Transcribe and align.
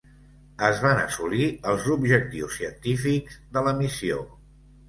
Es 0.69 0.79
van 0.85 1.01
assolir 1.01 1.49
els 1.73 1.85
objectius 1.97 2.57
científics 2.63 3.39
de 3.59 3.67
la 3.69 3.79
missió. 3.83 4.19